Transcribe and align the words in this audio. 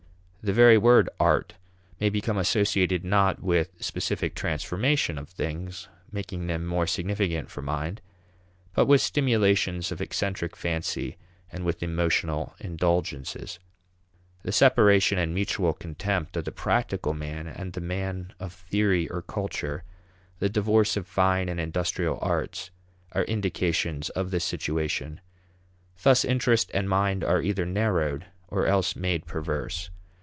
The 0.43 0.53
very 0.53 0.75
word 0.75 1.07
art 1.19 1.53
may 1.99 2.09
become 2.09 2.39
associated 2.39 3.05
not 3.05 3.43
with 3.43 3.69
specific 3.79 4.33
transformation 4.33 5.19
of 5.19 5.29
things, 5.29 5.87
making 6.11 6.47
them 6.47 6.65
more 6.65 6.87
significant 6.87 7.51
for 7.51 7.61
mind, 7.61 8.01
but 8.73 8.87
with 8.87 9.01
stimulations 9.01 9.91
of 9.91 10.01
eccentric 10.01 10.55
fancy 10.55 11.17
and 11.51 11.63
with 11.63 11.83
emotional 11.83 12.55
indulgences. 12.59 13.59
The 14.41 14.51
separation 14.51 15.19
and 15.19 15.31
mutual 15.31 15.73
contempt 15.73 16.35
of 16.35 16.45
the 16.45 16.51
"practical" 16.51 17.13
man 17.13 17.45
and 17.45 17.73
the 17.73 17.79
man 17.79 18.33
of 18.39 18.51
theory 18.51 19.07
or 19.09 19.21
culture, 19.21 19.83
the 20.39 20.49
divorce 20.49 20.97
of 20.97 21.05
fine 21.05 21.49
and 21.49 21.59
industrial 21.59 22.17
arts, 22.19 22.71
are 23.11 23.25
indications 23.25 24.09
of 24.09 24.31
this 24.31 24.43
situation. 24.45 25.21
Thus 26.01 26.25
interest 26.25 26.71
and 26.73 26.89
mind 26.89 27.23
are 27.23 27.43
either 27.43 27.67
narrowed, 27.67 28.25
or 28.47 28.65
else 28.65 28.95
made 28.95 29.27
perverse. 29.27 29.91